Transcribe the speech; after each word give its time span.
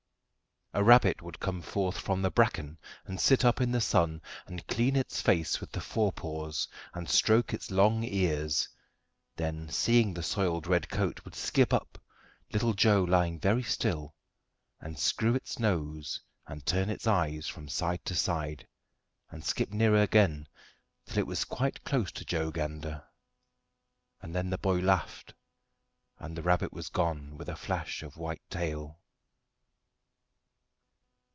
A 0.73 0.85
rabbit 0.85 1.21
would 1.21 1.41
come 1.41 1.61
forth 1.61 1.97
from 1.97 2.21
the 2.21 2.31
bracken 2.31 2.77
and 3.05 3.19
sit 3.19 3.43
up 3.43 3.59
in 3.59 3.73
the 3.73 3.81
sun, 3.81 4.21
and 4.47 4.65
clean 4.67 4.95
its 4.95 5.21
face 5.21 5.59
with 5.59 5.69
the 5.73 5.81
fore 5.81 6.13
paws 6.13 6.65
and 6.93 7.09
stroke 7.09 7.53
its 7.53 7.71
long 7.71 8.05
ears; 8.05 8.69
then, 9.35 9.67
seeing 9.67 10.13
the 10.13 10.23
soiled 10.23 10.67
red 10.67 10.87
coat, 10.87 11.25
would 11.25 11.35
skip 11.35 11.73
up 11.73 12.01
little 12.53 12.73
Joe 12.73 13.03
lying 13.03 13.37
very 13.37 13.63
still 13.63 14.15
and 14.79 14.97
screw 14.97 15.35
its 15.35 15.59
nose 15.59 16.21
and 16.47 16.65
turn 16.65 16.89
its 16.89 17.05
eyes 17.05 17.47
from 17.49 17.67
side 17.67 18.05
to 18.05 18.15
side, 18.15 18.65
and 19.29 19.43
skip 19.43 19.71
nearer 19.71 20.01
again, 20.01 20.47
till 21.05 21.17
it 21.17 21.27
was 21.27 21.43
quite 21.43 21.83
close 21.83 22.13
to 22.13 22.23
Joe 22.23 22.49
Gander; 22.49 23.03
and 24.21 24.33
then 24.33 24.49
the 24.51 24.57
boy 24.57 24.79
laughed, 24.79 25.33
and 26.17 26.37
the 26.37 26.43
rabbit 26.43 26.71
was 26.71 26.87
gone 26.87 27.37
with 27.37 27.49
a 27.49 27.57
flash 27.57 28.01
of 28.03 28.15
white 28.15 28.49
tail. 28.49 28.99